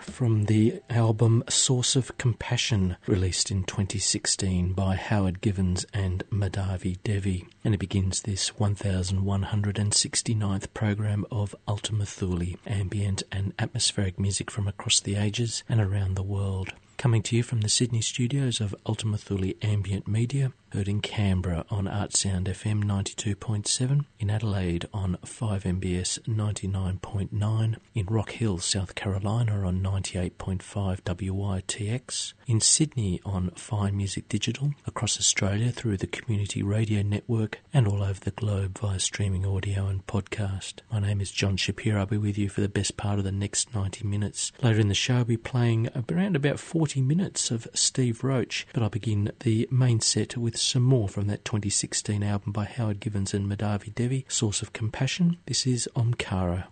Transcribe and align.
From 0.00 0.46
the 0.46 0.80
album 0.88 1.44
Source 1.50 1.96
of 1.96 2.16
Compassion, 2.16 2.96
released 3.06 3.50
in 3.50 3.64
2016 3.64 4.72
by 4.72 4.96
Howard 4.96 5.42
Givens 5.42 5.84
and 5.92 6.24
Madhavi 6.30 6.96
Devi. 7.04 7.46
And 7.62 7.74
it 7.74 7.78
begins 7.78 8.22
this 8.22 8.52
1169th 8.52 10.72
program 10.72 11.26
of 11.30 11.54
Ultima 11.66 12.06
Thule, 12.06 12.54
ambient 12.66 13.22
and 13.30 13.52
atmospheric 13.58 14.18
music 14.18 14.50
from 14.50 14.66
across 14.66 14.98
the 14.98 15.16
ages 15.16 15.62
and 15.68 15.78
around 15.80 16.14
the 16.14 16.22
world. 16.22 16.72
Coming 16.96 17.22
to 17.24 17.36
you 17.36 17.42
from 17.44 17.60
the 17.60 17.68
Sydney 17.68 18.00
studios 18.00 18.60
of 18.60 18.74
Ultima 18.84 19.18
Thule 19.18 19.52
Ambient 19.62 20.08
Media, 20.08 20.52
heard 20.72 20.88
in 20.88 21.00
Canberra 21.00 21.64
on 21.70 21.86
Artsound 21.86 22.44
FM 22.44 22.84
92.7, 22.84 24.04
in 24.18 24.30
Adelaide 24.30 24.86
on 24.92 25.16
5MBS 25.24 26.20
99.9, 26.20 27.76
in 27.94 28.06
Rock 28.06 28.32
Hill, 28.32 28.58
South 28.58 28.94
Carolina 28.94 29.66
on 29.66 29.80
98.5 29.80 31.00
WYTX, 31.02 32.34
in 32.46 32.60
Sydney 32.60 33.20
on 33.24 33.50
Fine 33.52 33.96
Music 33.96 34.28
Digital, 34.28 34.74
across 34.86 35.18
Australia 35.18 35.70
through 35.70 35.96
the 35.96 36.06
Community 36.06 36.62
Radio 36.62 37.02
Network, 37.02 37.60
and 37.72 37.88
all 37.88 38.02
over 38.02 38.20
the 38.20 38.30
globe 38.30 38.78
via 38.78 38.98
streaming 38.98 39.46
audio 39.46 39.86
and 39.86 40.06
podcast. 40.06 40.80
My 40.92 41.00
name 41.00 41.20
is 41.22 41.30
John 41.30 41.56
Shapiro. 41.56 42.00
I'll 42.00 42.06
be 42.06 42.18
with 42.18 42.36
you 42.36 42.50
for 42.50 42.60
the 42.60 42.68
best 42.68 42.96
part 42.96 43.18
of 43.18 43.24
the 43.24 43.32
next 43.32 43.74
90 43.74 44.06
minutes. 44.06 44.52
Later 44.62 44.80
in 44.80 44.88
the 44.88 44.94
show, 44.94 45.18
I'll 45.18 45.24
be 45.24 45.36
playing 45.38 45.88
around 46.10 46.36
about 46.36 46.58
40 46.58 47.00
minutes 47.00 47.50
of 47.50 47.66
Steve 47.72 48.22
Roach, 48.22 48.66
but 48.74 48.82
I'll 48.82 48.90
begin 48.90 49.32
the 49.40 49.66
main 49.70 50.00
set 50.00 50.36
with 50.36 50.57
some 50.60 50.82
more 50.82 51.08
from 51.08 51.26
that 51.28 51.44
2016 51.44 52.22
album 52.22 52.52
by 52.52 52.64
Howard 52.64 53.00
Givens 53.00 53.34
and 53.34 53.46
Madhavi 53.46 53.94
Devi, 53.94 54.26
Source 54.28 54.62
of 54.62 54.72
Compassion. 54.72 55.38
This 55.46 55.66
is 55.66 55.88
Omkara. 55.94 56.66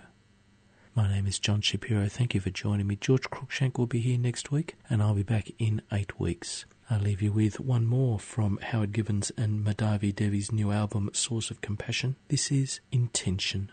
My 0.98 1.06
name 1.08 1.28
is 1.28 1.38
John 1.38 1.60
Shapiro. 1.60 2.08
Thank 2.08 2.34
you 2.34 2.40
for 2.40 2.50
joining 2.50 2.88
me. 2.88 2.96
George 2.96 3.30
Cruikshank 3.30 3.78
will 3.78 3.86
be 3.86 4.00
here 4.00 4.18
next 4.18 4.50
week, 4.50 4.74
and 4.90 5.00
I'll 5.00 5.14
be 5.14 5.22
back 5.22 5.52
in 5.56 5.80
eight 5.92 6.18
weeks. 6.18 6.64
I'll 6.90 6.98
leave 6.98 7.22
you 7.22 7.30
with 7.30 7.60
one 7.60 7.86
more 7.86 8.18
from 8.18 8.58
Howard 8.60 8.90
Givens 8.90 9.30
and 9.36 9.64
Madhavi 9.64 10.12
Devi's 10.12 10.50
new 10.50 10.72
album, 10.72 11.08
Source 11.12 11.52
of 11.52 11.60
Compassion. 11.60 12.16
This 12.26 12.50
is 12.50 12.80
Intention. 12.90 13.70